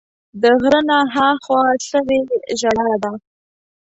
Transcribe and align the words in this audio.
د 0.41 0.43
غره 0.61 0.81
نه 0.89 0.97
ها 1.13 1.29
خوا 1.43 1.61
سوې 1.89 2.19
ژړا 2.59 2.91
ده 3.03 3.11